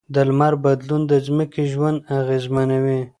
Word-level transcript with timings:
د 0.13 0.15
لمر 0.27 0.53
بدلون 0.63 1.01
د 1.11 1.13
ځمکې 1.27 1.63
ژوند 1.71 1.97
اغېزمنوي. 2.19 3.01